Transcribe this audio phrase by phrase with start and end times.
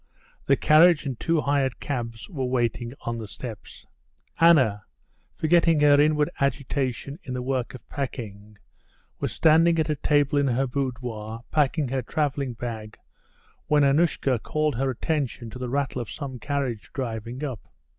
[0.47, 3.85] The carriage and two hired cabs were waiting at the steps.
[4.39, 4.83] Anna,
[5.35, 8.57] forgetting her inward agitation in the work of packing,
[9.19, 12.97] was standing at a table in her boudoir, packing her traveling bag,
[13.67, 17.69] when Annushka called her attention to the rattle of some carriage driving up.